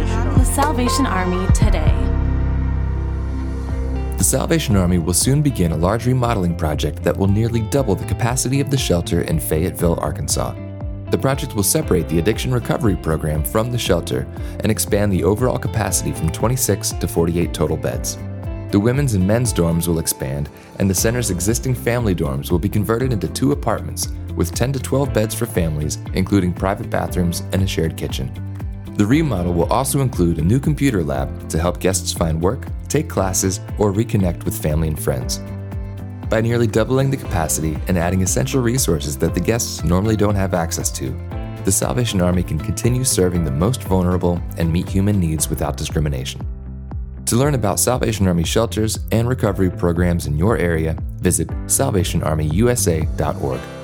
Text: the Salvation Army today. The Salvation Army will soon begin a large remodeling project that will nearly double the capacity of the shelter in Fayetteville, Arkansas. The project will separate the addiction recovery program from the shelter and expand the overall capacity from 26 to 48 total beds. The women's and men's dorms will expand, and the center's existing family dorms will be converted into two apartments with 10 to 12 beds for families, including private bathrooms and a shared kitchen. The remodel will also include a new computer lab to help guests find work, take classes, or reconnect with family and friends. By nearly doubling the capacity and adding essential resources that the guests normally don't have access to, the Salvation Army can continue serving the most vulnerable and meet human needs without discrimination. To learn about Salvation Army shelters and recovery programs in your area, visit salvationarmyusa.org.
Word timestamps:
the 0.00 0.44
Salvation 0.44 1.04
Army 1.04 1.46
today. 1.52 1.94
The 4.16 4.24
Salvation 4.24 4.76
Army 4.76 4.98
will 4.98 5.12
soon 5.12 5.42
begin 5.42 5.72
a 5.72 5.76
large 5.76 6.06
remodeling 6.06 6.56
project 6.56 7.02
that 7.02 7.16
will 7.16 7.26
nearly 7.26 7.60
double 7.60 7.94
the 7.94 8.06
capacity 8.06 8.60
of 8.60 8.70
the 8.70 8.78
shelter 8.78 9.22
in 9.22 9.38
Fayetteville, 9.38 9.98
Arkansas. 10.00 10.54
The 11.10 11.18
project 11.18 11.54
will 11.54 11.62
separate 11.62 12.08
the 12.08 12.18
addiction 12.18 12.52
recovery 12.52 12.96
program 12.96 13.44
from 13.44 13.70
the 13.70 13.78
shelter 13.78 14.26
and 14.60 14.70
expand 14.70 15.12
the 15.12 15.24
overall 15.24 15.58
capacity 15.58 16.12
from 16.12 16.30
26 16.30 16.92
to 16.92 17.06
48 17.06 17.52
total 17.52 17.76
beds. 17.76 18.16
The 18.70 18.80
women's 18.80 19.14
and 19.14 19.26
men's 19.26 19.52
dorms 19.52 19.86
will 19.86 19.98
expand, 19.98 20.48
and 20.78 20.88
the 20.88 20.94
center's 20.94 21.30
existing 21.30 21.74
family 21.74 22.14
dorms 22.14 22.50
will 22.50 22.58
be 22.58 22.68
converted 22.68 23.12
into 23.12 23.28
two 23.28 23.52
apartments 23.52 24.08
with 24.34 24.54
10 24.54 24.72
to 24.74 24.78
12 24.78 25.12
beds 25.12 25.34
for 25.34 25.44
families, 25.44 25.98
including 26.14 26.54
private 26.54 26.88
bathrooms 26.88 27.40
and 27.52 27.62
a 27.62 27.66
shared 27.66 27.96
kitchen. 27.96 28.49
The 29.00 29.06
remodel 29.06 29.54
will 29.54 29.72
also 29.72 30.02
include 30.02 30.38
a 30.38 30.44
new 30.44 30.60
computer 30.60 31.02
lab 31.02 31.48
to 31.48 31.58
help 31.58 31.80
guests 31.80 32.12
find 32.12 32.38
work, 32.38 32.66
take 32.86 33.08
classes, 33.08 33.58
or 33.78 33.94
reconnect 33.94 34.44
with 34.44 34.54
family 34.54 34.88
and 34.88 35.02
friends. 35.02 35.40
By 36.28 36.42
nearly 36.42 36.66
doubling 36.66 37.10
the 37.10 37.16
capacity 37.16 37.78
and 37.88 37.96
adding 37.96 38.20
essential 38.20 38.60
resources 38.60 39.16
that 39.16 39.32
the 39.32 39.40
guests 39.40 39.82
normally 39.84 40.16
don't 40.16 40.34
have 40.34 40.52
access 40.52 40.90
to, 40.98 41.18
the 41.64 41.72
Salvation 41.72 42.20
Army 42.20 42.42
can 42.42 42.58
continue 42.58 43.02
serving 43.02 43.42
the 43.42 43.50
most 43.50 43.82
vulnerable 43.84 44.38
and 44.58 44.70
meet 44.70 44.86
human 44.86 45.18
needs 45.18 45.48
without 45.48 45.78
discrimination. 45.78 46.46
To 47.24 47.36
learn 47.36 47.54
about 47.54 47.80
Salvation 47.80 48.28
Army 48.28 48.44
shelters 48.44 48.98
and 49.12 49.26
recovery 49.26 49.70
programs 49.70 50.26
in 50.26 50.36
your 50.36 50.58
area, 50.58 50.94
visit 51.22 51.48
salvationarmyusa.org. 51.48 53.79